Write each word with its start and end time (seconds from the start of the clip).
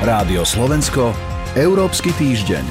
Rádio 0.00 0.48
Slovensko, 0.48 1.12
Európsky 1.52 2.08
týždeň. 2.16 2.64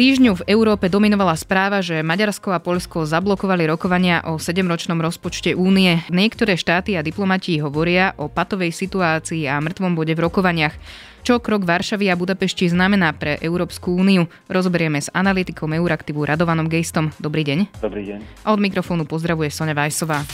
Týždňu 0.00 0.40
v 0.40 0.46
Európe 0.48 0.88
dominovala 0.88 1.36
správa, 1.36 1.84
že 1.84 2.00
Maďarsko 2.00 2.56
a 2.56 2.58
Polsko 2.58 3.04
zablokovali 3.04 3.68
rokovania 3.68 4.24
o 4.32 4.40
7-ročnom 4.40 4.96
rozpočte 4.96 5.52
únie. 5.52 6.00
Niektoré 6.08 6.56
štáty 6.56 6.96
a 6.96 7.04
diplomati 7.04 7.60
hovoria 7.60 8.16
o 8.16 8.32
patovej 8.32 8.72
situácii 8.72 9.44
a 9.44 9.60
mŕtvom 9.60 9.92
bode 9.92 10.16
v 10.16 10.24
rokovaniach. 10.24 10.74
Čo 11.20 11.36
krok 11.44 11.68
Varšavy 11.68 12.08
a 12.08 12.16
Budapešti 12.16 12.72
znamená 12.72 13.12
pre 13.12 13.36
Európsku 13.44 13.92
úniu? 13.92 14.24
Rozoberieme 14.48 15.04
s 15.04 15.12
analytikom 15.12 15.68
Euraktivu 15.76 16.24
Radovanom 16.24 16.72
Gejstom. 16.72 17.12
Dobrý 17.20 17.44
deň. 17.44 17.76
Dobrý 17.76 18.08
deň. 18.08 18.18
A 18.48 18.56
od 18.56 18.60
mikrofónu 18.64 19.04
pozdravuje 19.04 19.52
Sonja 19.52 19.76
Vajsová. 19.76 20.24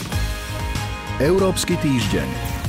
Európsky 1.19 1.75
týždeň. 1.75 2.60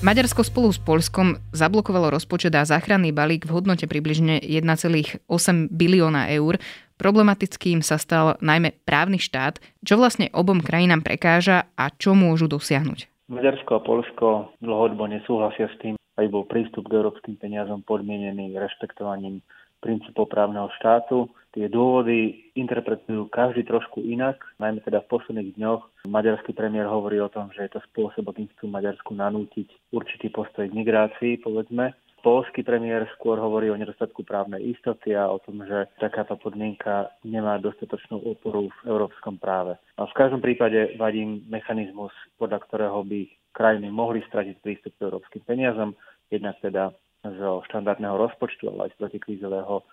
Maďarsko 0.00 0.40
spolu 0.40 0.72
s 0.72 0.80
Polskom 0.80 1.36
zablokovalo 1.52 2.08
rozpočet 2.08 2.56
a 2.56 2.64
záchranný 2.64 3.12
balík 3.12 3.44
v 3.44 3.52
hodnote 3.52 3.84
približne 3.84 4.40
1,8 4.40 5.28
bilióna 5.68 6.32
eur. 6.32 6.56
Problematickým 6.96 7.84
sa 7.84 8.00
stal 8.00 8.40
najmä 8.40 8.80
právny 8.88 9.20
štát, 9.20 9.60
čo 9.84 10.00
vlastne 10.00 10.32
obom 10.32 10.64
krajinám 10.64 11.04
prekáža 11.04 11.68
a 11.76 11.92
čo 11.92 12.16
môžu 12.16 12.48
dosiahnuť. 12.48 13.28
Maďarsko 13.28 13.70
a 13.76 13.84
Polsko 13.84 14.26
dlhodobo 14.64 15.04
nesúhlasia 15.04 15.68
s 15.68 15.76
tým, 15.84 16.00
aby 16.16 16.32
bol 16.32 16.48
prístup 16.48 16.88
k 16.88 16.96
európskym 16.96 17.36
peniazom 17.36 17.84
podmienený 17.84 18.56
rešpektovaním 18.56 19.44
princípov 19.80 20.28
právneho 20.28 20.68
štátu. 20.78 21.26
Tie 21.50 21.66
dôvody 21.66 22.52
interpretujú 22.54 23.26
každý 23.26 23.66
trošku 23.66 24.06
inak, 24.06 24.38
najmä 24.62 24.78
teda 24.86 25.02
v 25.02 25.10
posledných 25.10 25.58
dňoch. 25.58 26.06
Maďarský 26.06 26.54
premiér 26.54 26.86
hovorí 26.86 27.18
o 27.18 27.32
tom, 27.32 27.50
že 27.50 27.66
je 27.66 27.74
to 27.74 27.80
spôsob, 27.90 28.30
akým 28.30 28.46
chcú 28.54 28.70
Maďarsku 28.70 29.10
nanútiť 29.18 29.90
určitý 29.90 30.30
postoj 30.30 30.70
k 30.70 30.76
migrácii, 30.78 31.42
povedzme. 31.42 31.90
Polský 32.20 32.60
premiér 32.60 33.08
skôr 33.16 33.40
hovorí 33.40 33.72
o 33.72 33.80
nedostatku 33.80 34.28
právnej 34.28 34.76
istoty 34.76 35.16
a 35.16 35.32
o 35.32 35.40
tom, 35.40 35.64
že 35.64 35.88
takáto 35.96 36.36
podmienka 36.36 37.08
nemá 37.24 37.56
dostatočnú 37.56 38.20
oporu 38.20 38.68
v 38.68 38.92
európskom 38.92 39.40
práve. 39.40 39.80
A 39.96 40.04
v 40.04 40.16
každom 40.16 40.44
prípade 40.44 41.00
vadím 41.00 41.48
mechanizmus, 41.48 42.12
podľa 42.36 42.60
ktorého 42.68 43.00
by 43.08 43.24
krajiny 43.56 43.88
mohli 43.88 44.20
stratiť 44.28 44.60
prístup 44.60 44.92
k 45.00 45.08
európskym 45.08 45.42
peniazom, 45.48 45.96
jednak 46.28 46.60
teda 46.60 46.92
zo 47.24 47.60
štandardného 47.68 48.16
rozpočtu, 48.16 48.72
ale 48.72 48.88
aj 48.88 48.96
z 48.96 48.98
protikrízového 49.00 49.84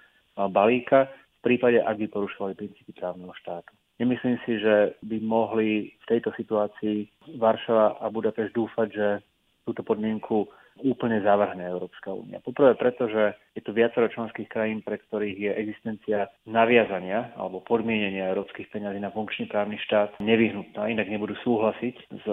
balíka 0.50 1.12
v 1.12 1.56
prípade, 1.56 1.80
ak 1.84 1.98
by 1.98 2.08
porušovali 2.08 2.54
princípy 2.56 2.92
právneho 2.96 3.34
štátu. 3.44 3.74
Nemyslím 3.98 4.38
si, 4.46 4.62
že 4.62 4.94
by 5.02 5.18
mohli 5.26 5.90
v 5.90 6.06
tejto 6.06 6.30
situácii 6.38 7.10
Varšava 7.42 7.98
a 7.98 8.06
Budapešť 8.14 8.54
dúfať, 8.54 8.88
že 8.94 9.08
túto 9.66 9.82
podmienku 9.82 10.46
úplne 10.86 11.18
zavrhne 11.26 11.66
Európska 11.66 12.14
únia. 12.14 12.38
Poprvé 12.46 12.78
preto, 12.78 13.10
že 13.10 13.34
je 13.58 13.66
tu 13.66 13.74
viacero 13.74 14.06
členských 14.06 14.46
krajín, 14.46 14.86
pre 14.86 15.02
ktorých 15.02 15.38
je 15.38 15.52
existencia 15.58 16.30
naviazania 16.46 17.34
alebo 17.34 17.66
podmienenia 17.66 18.30
európskych 18.30 18.70
peňazí 18.70 19.02
na 19.02 19.10
funkčný 19.10 19.50
právny 19.50 19.82
štát 19.90 20.22
nevyhnutná, 20.22 20.86
inak 20.94 21.10
nebudú 21.10 21.34
súhlasiť 21.42 21.96
s 22.22 22.26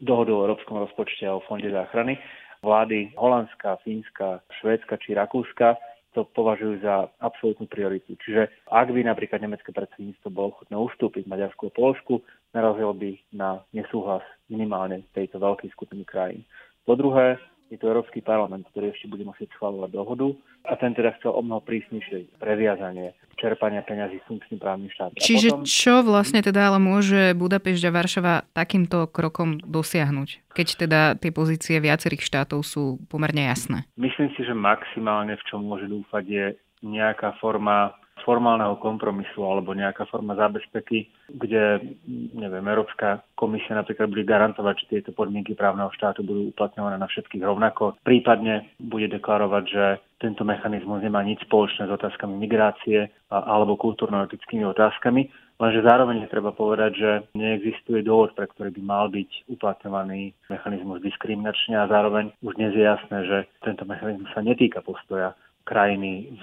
dohodou 0.00 0.40
o 0.40 0.44
európskom 0.48 0.80
rozpočte 0.80 1.28
a 1.28 1.36
o 1.36 1.44
fonde 1.44 1.68
záchrany 1.68 2.16
vlády 2.60 3.12
Holandska, 3.16 3.80
Fínska, 3.84 4.44
Švédska 4.60 4.96
či 5.00 5.16
Rakúska 5.16 5.76
to 6.10 6.26
považujú 6.34 6.82
za 6.82 7.06
absolútnu 7.22 7.70
prioritu. 7.70 8.18
Čiže 8.18 8.50
ak 8.66 8.90
by 8.90 9.06
napríklad 9.06 9.38
nemecké 9.38 9.70
predsedníctvo 9.70 10.28
bolo 10.34 10.58
ochotné 10.58 10.74
ustúpiť 10.74 11.30
Maďarsku 11.30 11.70
a 11.70 11.76
Polsku, 11.76 12.18
narazilo 12.50 12.90
by 12.98 13.14
na 13.30 13.62
nesúhlas 13.70 14.26
minimálne 14.50 15.06
tejto 15.14 15.38
veľkej 15.38 15.70
skupiny 15.70 16.02
krajín. 16.02 16.42
Po 16.82 16.98
druhé, 16.98 17.38
je 17.70 17.78
to 17.78 17.86
Európsky 17.86 18.18
parlament, 18.18 18.66
ktorý 18.74 18.90
ešte 18.90 19.06
bude 19.06 19.22
musieť 19.22 19.54
schváľovať 19.54 19.90
dohodu 19.94 20.28
a 20.66 20.74
ten 20.74 20.90
teda 20.90 21.14
chcel 21.22 21.38
o 21.38 21.40
mnoho 21.40 21.62
prísnejšie 21.62 22.42
previazanie 22.42 23.14
čerpania 23.38 23.80
peňazí 23.80 24.20
funkčným 24.28 24.60
právnym 24.60 24.90
štátom. 24.92 25.16
Čiže 25.16 25.48
potom... 25.54 25.64
čo 25.64 25.94
vlastne 26.04 26.44
teda 26.44 26.68
ale 26.68 26.82
môže 26.82 27.32
Budapešť 27.32 27.82
a 27.88 27.94
Varšava 27.94 28.34
takýmto 28.52 29.08
krokom 29.08 29.62
dosiahnuť, 29.64 30.52
keď 30.52 30.68
teda 30.76 31.00
tie 31.16 31.30
pozície 31.32 31.80
viacerých 31.80 32.26
štátov 32.26 32.60
sú 32.66 33.00
pomerne 33.08 33.48
jasné? 33.48 33.88
Myslím 33.96 34.28
si, 34.36 34.44
že 34.44 34.52
maximálne 34.52 35.38
v 35.38 35.46
čom 35.48 35.64
môže 35.64 35.88
dúfať 35.88 36.24
je 36.26 36.46
nejaká 36.84 37.38
forma 37.40 37.96
formálneho 38.24 38.76
kompromisu 38.78 39.42
alebo 39.42 39.72
nejaká 39.72 40.06
forma 40.08 40.36
zábezpeky, 40.36 41.08
kde 41.30 41.96
neviem, 42.34 42.64
Európska 42.64 43.24
komisia 43.34 43.76
napríklad 43.76 44.10
bude 44.10 44.24
garantovať, 44.26 44.74
že 44.84 44.90
tieto 44.90 45.10
podmienky 45.16 45.56
právneho 45.56 45.90
štátu 45.94 46.24
budú 46.24 46.52
uplatňované 46.52 46.96
na 47.00 47.08
všetkých 47.08 47.42
rovnako. 47.44 47.96
Prípadne 48.04 48.70
bude 48.78 49.08
deklarovať, 49.08 49.64
že 49.68 49.84
tento 50.20 50.44
mechanizmus 50.44 51.00
nemá 51.00 51.24
nič 51.24 51.40
spoločné 51.48 51.88
s 51.88 51.96
otázkami 51.96 52.36
migrácie 52.36 53.08
alebo 53.32 53.80
kultúrno-etickými 53.80 54.68
otázkami, 54.68 55.32
lenže 55.56 55.80
zároveň 55.80 56.28
treba 56.28 56.52
povedať, 56.52 56.92
že 56.92 57.10
neexistuje 57.32 58.04
dôvod, 58.04 58.36
pre 58.36 58.44
ktorý 58.52 58.68
by 58.76 58.82
mal 58.84 59.08
byť 59.08 59.48
uplatňovaný 59.48 60.36
mechanizmus 60.52 61.00
diskriminačne 61.00 61.80
a 61.80 61.88
zároveň 61.88 62.36
už 62.44 62.52
dnes 62.60 62.76
je 62.76 62.84
jasné, 62.84 63.18
že 63.24 63.38
tento 63.64 63.88
mechanizmus 63.88 64.28
sa 64.36 64.44
netýka 64.44 64.84
postoja 64.84 65.32
krajiny 65.70 66.34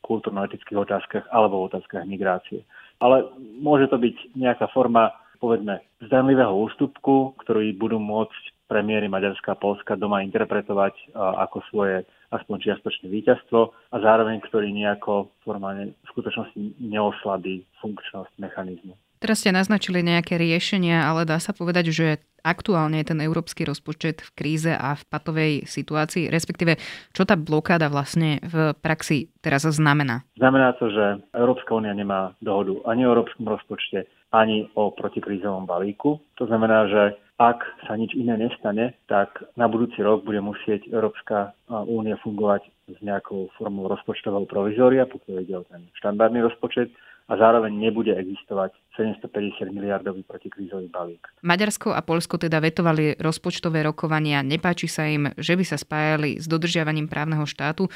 kultúrno-etických 0.00 0.78
otázkach 0.80 1.24
alebo 1.28 1.60
v 1.60 1.76
otázkach 1.76 2.08
migrácie. 2.08 2.64
Ale 3.04 3.28
môže 3.60 3.92
to 3.92 4.00
byť 4.00 4.32
nejaká 4.32 4.72
forma, 4.72 5.12
povedzme, 5.36 5.84
zdanlivého 6.08 6.56
ústupku, 6.56 7.36
ktorý 7.44 7.76
budú 7.76 8.00
môcť 8.00 8.56
premiéry 8.64 9.12
Maďarska 9.12 9.52
a 9.52 9.60
Polska 9.60 10.00
doma 10.00 10.24
interpretovať 10.24 11.12
ako 11.16 11.58
svoje 11.68 12.06
aspoň 12.30 12.56
čiastočné 12.70 13.10
víťazstvo 13.10 13.60
a 13.90 13.96
zároveň, 13.98 14.38
ktorý 14.46 14.70
nejako 14.70 15.34
formálne 15.42 15.92
v 15.92 16.06
skutočnosti 16.14 16.78
neoslabí 16.78 17.66
funkčnosť 17.82 18.38
mechanizmu. 18.38 18.94
Teraz 19.20 19.44
ste 19.44 19.52
naznačili 19.52 20.00
nejaké 20.00 20.40
riešenia, 20.40 21.04
ale 21.04 21.28
dá 21.28 21.36
sa 21.36 21.52
povedať, 21.52 21.92
že 21.92 22.06
aktuálne 22.40 23.04
je 23.04 23.12
ten 23.12 23.20
európsky 23.20 23.68
rozpočet 23.68 24.24
v 24.24 24.30
kríze 24.32 24.72
a 24.72 24.96
v 24.96 25.02
patovej 25.12 25.52
situácii, 25.68 26.32
respektíve 26.32 26.80
čo 27.12 27.28
tá 27.28 27.36
blokáda 27.36 27.92
vlastne 27.92 28.40
v 28.40 28.72
praxi 28.80 29.28
teraz 29.44 29.68
znamená? 29.68 30.24
Znamená 30.40 30.72
to, 30.80 30.88
že 30.88 31.20
Európska 31.36 31.76
únia 31.76 31.92
nemá 31.92 32.32
dohodu 32.40 32.80
ani 32.88 33.04
o 33.04 33.12
európskom 33.12 33.44
rozpočte, 33.44 34.08
ani 34.32 34.72
o 34.72 34.88
protikrízovom 34.88 35.68
balíku. 35.68 36.16
To 36.40 36.48
znamená, 36.48 36.88
že 36.88 37.20
ak 37.36 37.60
sa 37.84 38.00
nič 38.00 38.16
iné 38.16 38.40
nestane, 38.40 38.96
tak 39.04 39.36
na 39.60 39.68
budúci 39.68 40.00
rok 40.00 40.24
bude 40.24 40.40
musieť 40.40 40.88
Európska 40.88 41.52
únia 41.68 42.16
fungovať 42.24 42.64
s 42.88 42.98
nejakou 43.04 43.52
formou 43.60 43.84
rozpočtového 43.84 44.48
provizória, 44.48 45.04
pokiaľ 45.04 45.36
ide 45.44 45.60
o 45.60 45.68
ten 45.68 45.84
štandardný 46.00 46.40
rozpočet 46.40 46.88
a 47.30 47.38
zároveň 47.38 47.70
nebude 47.70 48.10
existovať 48.10 48.74
750 48.98 49.70
miliardový 49.70 50.26
protikrízový 50.26 50.90
balík. 50.90 51.22
Maďarsko 51.46 51.94
a 51.94 52.02
Polsko 52.02 52.36
teda 52.36 52.58
vetovali 52.58 53.18
rozpočtové 53.20 53.86
rokovania, 53.86 54.42
nepáči 54.42 54.90
sa 54.90 55.06
im, 55.06 55.30
že 55.38 55.54
by 55.54 55.64
sa 55.64 55.78
spájali 55.78 56.42
s 56.42 56.50
dodržiavaním 56.50 57.06
právneho 57.06 57.46
štátu 57.46 57.86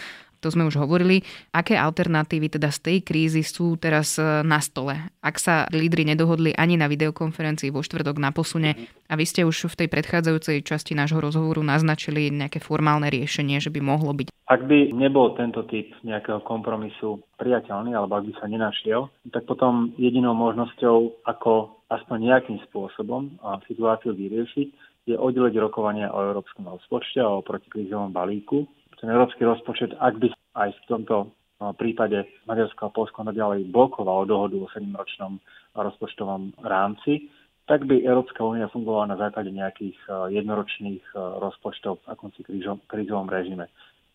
to 0.44 0.52
sme 0.52 0.68
už 0.68 0.76
hovorili. 0.76 1.24
Aké 1.56 1.80
alternatívy 1.80 2.52
teda 2.52 2.68
z 2.68 2.78
tej 2.84 2.96
krízy 3.00 3.40
sú 3.40 3.80
teraz 3.80 4.20
e, 4.20 4.44
na 4.44 4.60
stole? 4.60 5.08
Ak 5.24 5.40
sa 5.40 5.64
lídry 5.72 6.04
nedohodli 6.04 6.52
ani 6.52 6.76
na 6.76 6.84
videokonferencii 6.84 7.72
vo 7.72 7.80
štvrtok 7.80 8.20
na 8.20 8.28
posune 8.28 8.76
a 9.08 9.16
vy 9.16 9.24
ste 9.24 9.48
už 9.48 9.72
v 9.72 9.78
tej 9.80 9.88
predchádzajúcej 9.88 10.60
časti 10.60 10.92
nášho 10.92 11.16
rozhovoru 11.16 11.64
naznačili 11.64 12.28
nejaké 12.28 12.60
formálne 12.60 13.08
riešenie, 13.08 13.56
že 13.56 13.72
by 13.72 13.80
mohlo 13.80 14.12
byť. 14.12 14.28
Ak 14.44 14.68
by 14.68 14.92
nebol 14.92 15.32
tento 15.40 15.64
typ 15.64 15.88
nejakého 16.04 16.44
kompromisu 16.44 17.24
priateľný, 17.40 17.96
alebo 17.96 18.20
ak 18.20 18.28
by 18.28 18.32
sa 18.36 18.44
nenašiel, 18.44 19.08
tak 19.32 19.48
potom 19.48 19.96
jedinou 19.96 20.36
možnosťou, 20.36 20.83
ako 21.24 21.82
aspoň 21.88 22.18
nejakým 22.32 22.58
spôsobom 22.70 23.36
situáciu 23.68 24.16
vyriešiť, 24.16 24.68
je 25.04 25.16
oddeliť 25.20 25.60
rokovania 25.60 26.08
o 26.08 26.18
európskom 26.32 26.64
rozpočte 26.64 27.20
a 27.20 27.28
o 27.28 27.44
protikrízovom 27.44 28.12
balíku 28.12 28.64
ten 29.04 29.12
európsky 29.12 29.44
rozpočet, 29.44 29.92
ak 30.00 30.16
by 30.16 30.32
aj 30.56 30.72
v 30.72 30.82
tomto 30.88 31.28
no, 31.60 31.76
prípade 31.76 32.24
Maďarsko 32.48 32.88
a 32.88 32.94
Polsko 32.96 33.20
naďalej 33.20 33.68
blokovalo 33.68 34.24
dohodu 34.24 34.56
o 34.64 34.66
7-ročnom 34.72 35.36
rozpočtovom 35.76 36.56
rámci, 36.64 37.28
tak 37.68 37.84
by 37.84 38.00
Európska 38.00 38.40
únia 38.40 38.72
fungovala 38.72 39.12
na 39.12 39.20
základe 39.20 39.52
nejakých 39.52 39.96
e, 40.08 40.40
jednoročných 40.40 41.04
e, 41.04 41.16
rozpočtov 41.20 42.00
v 42.00 42.16
akomsi 42.16 42.40
krízovom 42.88 43.28
režime. 43.28 43.68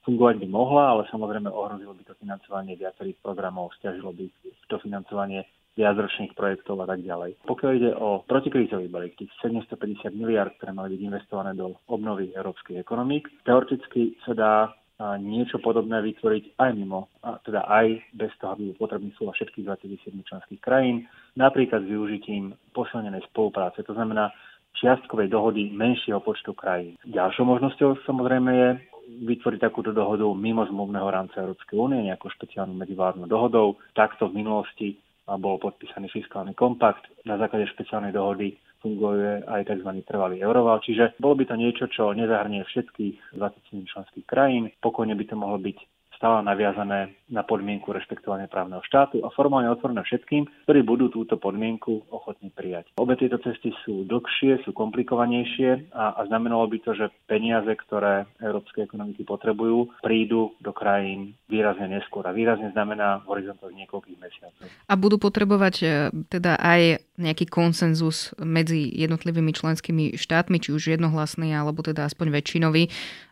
Fungovať 0.10 0.42
by 0.42 0.48
mohla, 0.50 0.98
ale 0.98 1.02
samozrejme 1.14 1.54
ohrozilo 1.54 1.94
by 1.94 2.04
to 2.10 2.18
financovanie 2.18 2.74
viacerých 2.74 3.22
programov, 3.22 3.70
stiažilo 3.78 4.10
by 4.10 4.26
to 4.66 4.82
financovanie 4.82 5.46
viacročných 5.80 6.36
projektov 6.36 6.84
a 6.84 6.88
tak 6.92 7.00
ďalej. 7.08 7.40
Pokiaľ 7.48 7.72
ide 7.80 7.92
o 7.96 8.28
protikrízový 8.28 8.92
balík, 8.92 9.16
tých 9.16 9.32
750 9.40 10.12
miliard, 10.12 10.52
ktoré 10.60 10.76
mali 10.76 11.00
byť 11.00 11.02
investované 11.08 11.56
do 11.56 11.80
obnovy 11.88 12.36
európskych 12.36 12.84
ekonomík, 12.84 13.32
teoreticky 13.48 14.20
sa 14.28 14.36
dá 14.36 14.54
niečo 15.00 15.64
podobné 15.64 16.04
vytvoriť 16.04 16.60
aj 16.60 16.72
mimo, 16.76 17.08
a 17.24 17.40
teda 17.40 17.64
aj 17.72 18.04
bez 18.12 18.36
toho, 18.36 18.52
aby 18.52 18.76
potrebný 18.76 19.16
súhlas 19.16 19.40
všetkých 19.40 19.64
27 19.96 20.28
členských 20.28 20.60
krajín, 20.60 21.08
napríklad 21.40 21.88
s 21.88 21.92
využitím 21.96 22.52
posilnenej 22.76 23.24
spolupráce. 23.32 23.80
To 23.88 23.96
znamená, 23.96 24.28
čiastkovej 24.76 25.32
dohody 25.32 25.72
menšieho 25.72 26.20
počtu 26.20 26.52
krajín. 26.52 27.00
Ďalšou 27.08 27.48
možnosťou 27.48 28.04
samozrejme 28.04 28.52
je 28.52 28.70
vytvoriť 29.10 29.60
takúto 29.64 29.96
dohodu 29.96 30.28
mimo 30.36 30.68
zmluvného 30.68 31.08
rámca 31.08 31.42
Európskej 31.42 31.80
únie, 31.80 32.12
nejakou 32.12 32.30
špeciálnou 32.36 32.76
medzivládnou 32.76 33.26
dohodou. 33.26 33.80
Takto 33.96 34.28
v 34.28 34.44
minulosti 34.44 35.00
bol 35.38 35.62
podpísaný 35.62 36.10
fiskálny 36.10 36.58
kompakt. 36.58 37.06
Na 37.28 37.38
základe 37.38 37.70
špeciálnej 37.70 38.16
dohody 38.16 38.58
funguje 38.80 39.44
aj 39.44 39.68
tzv. 39.68 39.92
trvalý 40.08 40.40
euroval, 40.40 40.80
čiže 40.80 41.20
bolo 41.20 41.36
by 41.36 41.52
to 41.52 41.56
niečo, 41.60 41.86
čo 41.92 42.16
nezahrnie 42.16 42.64
všetkých 42.64 43.36
27 43.36 43.92
členských 43.92 44.26
krajín. 44.26 44.72
Pokojne 44.80 45.14
by 45.20 45.26
to 45.28 45.36
mohlo 45.36 45.60
byť 45.60 45.78
stále 46.20 46.44
naviazané 46.44 47.16
na 47.32 47.48
podmienku 47.48 47.96
rešpektovania 47.96 48.52
právneho 48.52 48.84
štátu 48.84 49.24
a 49.24 49.32
formálne 49.32 49.72
otvorené 49.72 50.04
všetkým, 50.04 50.68
ktorí 50.68 50.84
budú 50.84 51.08
túto 51.08 51.40
podmienku 51.40 52.12
ochotní 52.12 52.52
prijať. 52.52 52.92
Obe 53.00 53.16
tieto 53.16 53.40
cesty 53.40 53.72
sú 53.88 54.04
dlhšie, 54.04 54.68
sú 54.68 54.76
komplikovanejšie 54.76 55.96
a, 55.96 56.20
a 56.20 56.22
znamenalo 56.28 56.68
by 56.68 56.78
to, 56.84 56.92
že 56.92 57.08
peniaze, 57.24 57.72
ktoré 57.88 58.28
európske 58.44 58.84
ekonomiky 58.84 59.24
potrebujú, 59.24 59.96
prídu 60.04 60.52
do 60.60 60.76
krajín 60.76 61.40
výrazne 61.48 61.88
neskôr. 61.88 62.28
A 62.28 62.36
výrazne 62.36 62.76
znamená 62.76 63.24
horizontoch 63.24 63.72
niekoľkých 63.72 64.20
mesiacov. 64.20 64.68
A 64.68 64.94
budú 65.00 65.16
potrebovať 65.16 65.76
e, 65.80 65.88
teda 66.28 66.60
aj 66.60 67.09
nejaký 67.20 67.46
konsenzus 67.52 68.32
medzi 68.40 68.88
jednotlivými 68.96 69.52
členskými 69.52 70.16
štátmi, 70.16 70.58
či 70.64 70.72
už 70.72 70.96
jednohlasný, 70.96 71.52
alebo 71.52 71.84
teda 71.84 72.08
aspoň 72.08 72.40
väčšinový. 72.40 72.84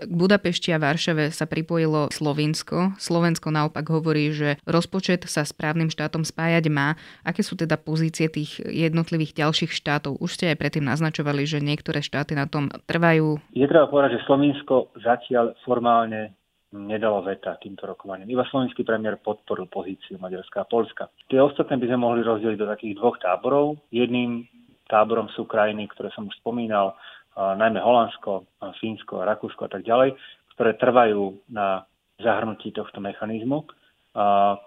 K 0.03 0.11
Budapešti 0.11 0.75
a 0.75 0.83
Varšave 0.83 1.31
sa 1.31 1.47
pripojilo 1.47 2.11
Slovinsko 2.13 2.93
Slovensko. 2.99 3.49
Naopak 3.49 3.89
hovorí, 3.89 4.29
že 4.35 4.59
rozpočet 4.69 5.25
sa 5.25 5.41
s 5.41 5.55
právnym 5.55 5.89
štátom 5.89 6.21
spájať 6.21 6.69
má. 6.69 6.99
Aké 7.25 7.41
sú 7.41 7.57
teda 7.57 7.79
pozície 7.81 8.29
tých 8.29 8.61
jednotlivých 8.61 9.33
ďalších 9.41 9.73
štátov? 9.73 10.21
Už 10.21 10.37
ste 10.37 10.53
aj 10.53 10.61
predtým 10.61 10.85
naznačovali, 10.85 11.49
že 11.49 11.63
niektoré 11.63 12.05
štáty 12.05 12.37
na 12.37 12.45
tom 12.45 12.69
trvajú. 12.85 13.41
Je 13.57 13.65
treba 13.65 13.89
povedať, 13.89 14.21
že 14.21 14.25
Slovensko 14.29 14.93
zatiaľ 15.01 15.57
formálne 15.65 16.36
nedalo 16.75 17.23
veta 17.23 17.55
týmto 17.55 17.87
rokovaniam. 17.87 18.27
Iba 18.27 18.43
slovenský 18.47 18.83
premiér 18.83 19.23
podporil 19.23 19.71
pozíciu 19.71 20.19
Maďarska 20.19 20.63
a 20.63 20.69
Polska. 20.69 21.07
Tie 21.31 21.39
ostatné 21.39 21.79
by 21.79 21.87
sme 21.87 22.03
mohli 22.03 22.21
rozdeliť 22.27 22.57
do 22.59 22.67
takých 22.67 22.97
dvoch 22.99 23.15
táborov. 23.23 23.79
Jedným 23.87 24.43
táborom 24.91 25.31
sú 25.31 25.47
krajiny, 25.47 25.87
ktoré 25.91 26.11
som 26.11 26.27
už 26.27 26.35
spomínal, 26.43 26.95
najmä 27.37 27.79
Holandsko, 27.79 28.49
Fínsko, 28.83 29.23
Rakúsko 29.23 29.67
a 29.67 29.71
tak 29.71 29.85
ďalej, 29.85 30.17
ktoré 30.57 30.75
trvajú 30.75 31.37
na 31.53 31.85
zahrnutí 32.17 32.73
tohto 32.73 32.97
mechanizmu, 32.97 33.63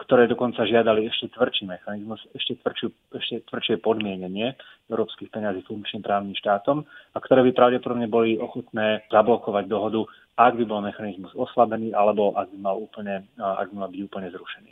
ktoré 0.06 0.30
dokonca 0.30 0.62
žiadali 0.62 1.10
ešte 1.10 1.34
tvrdší 1.34 1.66
mechanizmus, 1.66 2.22
ešte, 2.38 2.60
tvrdšiu, 2.62 2.88
ešte 3.18 3.36
tvrdšie 3.50 3.76
podmienenie 3.82 4.54
európskych 4.86 5.32
peňazí 5.32 5.66
funkčným 5.66 6.06
právnym 6.06 6.38
štátom 6.38 6.86
a 6.86 7.18
ktoré 7.18 7.42
by 7.48 7.52
pravdepodobne 7.56 8.06
boli 8.06 8.38
ochotné 8.38 9.02
zablokovať 9.10 9.64
dohodu, 9.66 10.06
ak 10.38 10.54
by 10.54 10.64
bol 10.68 10.84
mechanizmus 10.84 11.34
oslabený 11.34 11.90
alebo 11.90 12.30
ak 12.38 12.46
by 12.54 12.58
mal, 12.62 12.76
úplne, 12.78 13.26
ak 13.40 13.74
by 13.74 13.76
mal 13.80 13.90
byť 13.90 14.00
úplne 14.06 14.28
zrušený. 14.30 14.70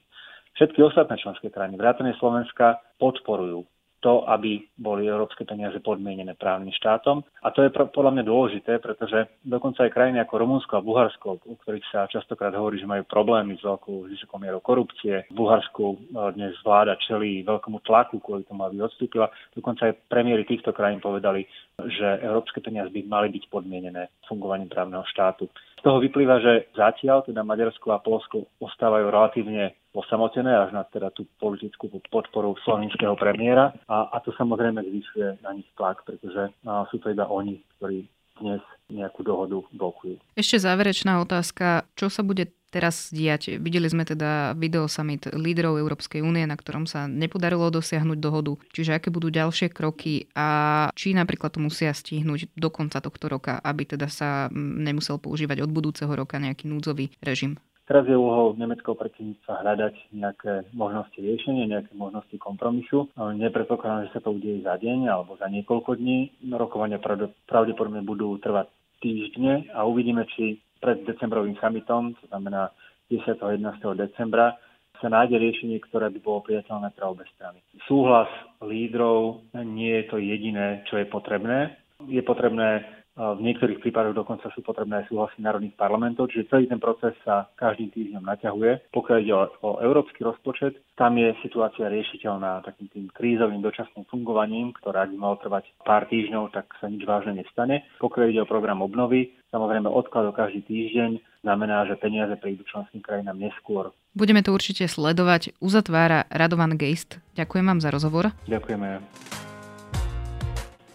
Všetky 0.54 0.78
ostatné 0.82 1.14
členské 1.22 1.50
krajiny, 1.50 1.78
vrátane 1.78 2.14
Slovenska, 2.18 2.82
podporujú 2.98 3.66
to, 4.00 4.22
aby 4.30 4.62
boli 4.78 5.10
európske 5.10 5.42
peniaze 5.42 5.78
podmienené 5.82 6.38
právnym 6.38 6.70
štátom. 6.74 7.22
A 7.42 7.50
to 7.50 7.66
je 7.66 7.74
podľa 7.74 8.14
mňa 8.14 8.24
dôležité, 8.24 8.78
pretože 8.78 9.26
dokonca 9.42 9.86
aj 9.86 9.94
krajiny 9.94 10.18
ako 10.22 10.34
Rumunsko 10.38 10.72
a 10.78 10.84
Bulharsko, 10.84 11.42
u 11.42 11.56
ktorých 11.58 11.86
sa 11.90 12.10
častokrát 12.10 12.54
hovorí, 12.54 12.78
že 12.78 12.86
majú 12.86 13.02
problémy 13.10 13.58
s 13.58 13.62
veľkou 13.66 14.06
vysokou 14.06 14.38
mierou 14.38 14.62
korupcie. 14.62 15.26
V 15.30 15.34
Bulharsku 15.34 15.84
e, 15.94 15.96
dnes 16.38 16.54
vláda 16.62 16.94
čelí 17.02 17.42
veľkomu 17.42 17.82
tlaku 17.82 18.22
kvôli 18.22 18.46
tomu, 18.46 18.62
aby 18.66 18.82
odstúpila. 18.86 19.30
Dokonca 19.54 19.90
aj 19.90 19.98
premiéry 20.06 20.46
týchto 20.46 20.70
krajín 20.70 21.02
povedali, 21.02 21.46
že 21.78 22.22
európske 22.22 22.58
peniaze 22.58 22.90
by 22.90 23.06
mali 23.06 23.30
byť 23.34 23.44
podmienené 23.50 24.10
fungovaním 24.26 24.66
právneho 24.66 25.06
štátu. 25.14 25.46
Z 25.78 25.86
toho 25.86 26.02
vyplýva, 26.02 26.42
že 26.42 26.74
zatiaľ 26.74 27.22
teda 27.22 27.46
Maďarsko 27.46 27.94
a 27.94 28.02
Polsko 28.02 28.50
ostávajú 28.58 29.14
relatívne 29.14 29.78
osamotené 29.96 30.52
až 30.52 30.70
na 30.76 30.84
teda 30.84 31.08
tú 31.10 31.24
politickú 31.40 31.88
podporu 32.12 32.54
slovenského 32.64 33.16
premiéra 33.16 33.72
a, 33.88 34.12
a 34.12 34.16
to 34.20 34.32
samozrejme 34.36 34.84
zvyšuje 34.84 35.40
na 35.40 35.56
nich 35.56 35.68
tlak, 35.74 36.04
pretože 36.04 36.52
a, 36.64 36.84
sú 36.92 37.00
to 37.00 37.08
iba 37.08 37.24
oni, 37.24 37.60
ktorí 37.78 38.04
dnes 38.38 38.62
nejakú 38.88 39.26
dohodu 39.26 39.58
blokujú. 39.74 40.16
Ešte 40.38 40.62
záverečná 40.62 41.20
otázka. 41.20 41.84
Čo 41.98 42.08
sa 42.08 42.22
bude 42.22 42.54
teraz 42.70 43.10
diať? 43.10 43.58
Videli 43.58 43.90
sme 43.90 44.06
teda 44.06 44.54
video 44.54 44.86
summit 44.88 45.28
lídrov 45.34 45.76
Európskej 45.76 46.24
únie, 46.24 46.46
na 46.46 46.56
ktorom 46.56 46.86
sa 46.86 47.10
nepodarilo 47.10 47.68
dosiahnuť 47.68 48.18
dohodu. 48.22 48.54
Čiže 48.72 48.96
aké 48.96 49.08
budú 49.10 49.28
ďalšie 49.28 49.68
kroky 49.74 50.30
a 50.32 50.88
či 50.94 51.12
napríklad 51.12 51.52
to 51.52 51.60
musia 51.60 51.92
stihnúť 51.92 52.54
do 52.54 52.68
konca 52.72 53.02
tohto 53.02 53.28
roka, 53.28 53.60
aby 53.60 53.84
teda 53.84 54.08
sa 54.08 54.48
nemusel 54.54 55.20
používať 55.20 55.66
od 55.66 55.70
budúceho 55.74 56.12
roka 56.14 56.40
nejaký 56.40 56.70
núdzový 56.70 57.12
režim? 57.20 57.60
Teraz 57.88 58.04
je 58.04 58.12
úlohou 58.12 58.52
nemeckého 58.52 58.92
predsedníctva 58.92 59.64
hľadať 59.64 60.12
nejaké 60.12 60.68
možnosti 60.76 61.16
riešenia, 61.16 61.64
nejaké 61.64 61.96
možnosti 61.96 62.36
kompromisu. 62.36 63.08
Nepredpokladám, 63.16 64.12
že 64.12 64.12
sa 64.12 64.20
to 64.20 64.36
udeje 64.36 64.60
za 64.60 64.76
deň 64.76 65.08
alebo 65.08 65.40
za 65.40 65.48
niekoľko 65.48 65.96
dní. 65.96 66.28
Rokovania 66.52 67.00
pravdepodobne 67.48 68.04
budú 68.04 68.36
trvať 68.44 68.68
týždne 69.00 69.72
a 69.72 69.88
uvidíme, 69.88 70.28
či 70.36 70.60
pred 70.84 71.00
decembrovým 71.08 71.56
summitom, 71.56 72.12
to 72.20 72.28
znamená 72.28 72.68
10. 73.08 73.40
a 73.40 73.56
11. 73.56 73.80
decembra, 73.96 74.52
sa 75.00 75.08
nájde 75.08 75.40
riešenie, 75.40 75.80
ktoré 75.88 76.12
by 76.12 76.20
bolo 76.20 76.44
priateľné 76.44 76.92
pre 76.92 77.08
obe 77.08 77.24
strany. 77.38 77.62
Súhlas 77.88 78.28
lídrov 78.60 79.48
nie 79.54 79.96
je 80.02 80.04
to 80.12 80.20
jediné, 80.20 80.84
čo 80.92 81.00
je 81.00 81.08
potrebné. 81.08 81.72
Je 82.04 82.20
potrebné 82.20 82.84
v 83.18 83.40
niektorých 83.42 83.82
prípadoch 83.82 84.14
dokonca 84.14 84.46
sú 84.54 84.62
potrebné 84.62 85.02
aj 85.02 85.10
súhlasy 85.10 85.42
národných 85.42 85.74
parlamentov, 85.74 86.30
čiže 86.30 86.54
celý 86.54 86.70
ten 86.70 86.78
proces 86.78 87.18
sa 87.26 87.50
každým 87.58 87.90
týždňom 87.90 88.22
naťahuje. 88.22 88.94
Pokiaľ 88.94 89.18
ide 89.18 89.34
o, 89.34 89.42
o 89.66 89.70
európsky 89.82 90.22
rozpočet, 90.22 90.78
tam 90.94 91.18
je 91.18 91.34
situácia 91.42 91.90
riešiteľná 91.90 92.62
takým 92.62 92.86
tým 92.94 93.06
krízovým 93.10 93.58
dočasným 93.58 94.06
fungovaním, 94.06 94.70
ktoré 94.78 95.02
ak 95.02 95.10
by 95.10 95.18
malo 95.18 95.36
trvať 95.42 95.66
pár 95.82 96.06
týždňov, 96.06 96.54
tak 96.54 96.70
sa 96.78 96.86
nič 96.86 97.02
vážne 97.02 97.34
nestane. 97.34 97.82
Pokiaľ 97.98 98.24
ide 98.30 98.40
o 98.46 98.50
program 98.50 98.86
obnovy, 98.86 99.34
samozrejme 99.50 99.90
odklad 99.90 100.30
o 100.30 100.32
každý 100.32 100.62
týždeň 100.62 101.42
znamená, 101.42 101.90
že 101.90 101.98
peniaze 101.98 102.34
prídu 102.38 102.62
členským 102.70 103.02
krajinám 103.02 103.38
neskôr. 103.38 103.90
Budeme 104.14 104.42
to 104.42 104.54
určite 104.54 104.86
sledovať. 104.86 105.58
Uzatvára 105.58 106.26
Radovan 106.30 106.74
Geist. 106.78 107.18
Ďakujem 107.34 107.66
vám 107.66 107.80
za 107.82 107.90
rozhovor. 107.90 108.30
Ďakujeme. 108.46 109.47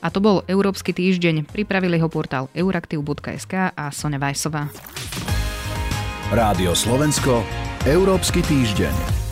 A 0.04 0.12
to 0.12 0.20
bol 0.20 0.44
Európsky 0.52 0.92
týždeň. 0.92 1.48
Pripravili 1.48 1.96
ho 2.04 2.12
portál 2.12 2.52
euraktiv.sk 2.52 3.72
a 3.72 3.86
Sonja 3.96 4.20
Vajsová. 4.20 4.68
Rádio 6.28 6.76
Slovensko, 6.76 7.40
Európsky 7.88 8.44
týždeň. 8.44 9.23